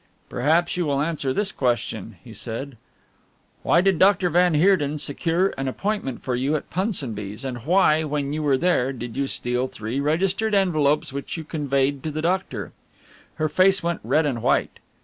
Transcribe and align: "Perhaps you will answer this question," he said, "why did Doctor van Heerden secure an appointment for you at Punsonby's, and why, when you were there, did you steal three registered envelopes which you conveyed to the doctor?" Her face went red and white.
"Perhaps 0.29 0.77
you 0.77 0.85
will 0.87 0.99
answer 0.99 1.31
this 1.31 1.51
question," 1.51 2.15
he 2.23 2.33
said, 2.33 2.75
"why 3.61 3.81
did 3.81 3.99
Doctor 3.99 4.31
van 4.31 4.55
Heerden 4.55 4.97
secure 4.97 5.53
an 5.59 5.67
appointment 5.67 6.23
for 6.23 6.33
you 6.33 6.55
at 6.55 6.71
Punsonby's, 6.71 7.45
and 7.45 7.65
why, 7.67 8.03
when 8.03 8.33
you 8.33 8.41
were 8.41 8.57
there, 8.57 8.93
did 8.93 9.15
you 9.15 9.27
steal 9.27 9.67
three 9.67 9.99
registered 9.99 10.55
envelopes 10.55 11.13
which 11.13 11.37
you 11.37 11.43
conveyed 11.43 12.01
to 12.01 12.09
the 12.09 12.23
doctor?" 12.23 12.71
Her 13.35 13.47
face 13.47 13.83
went 13.83 14.01
red 14.03 14.25
and 14.25 14.41
white. 14.41 14.79